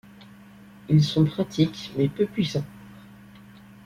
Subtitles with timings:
[0.89, 2.65] Ils sont pratique mais peu puissants.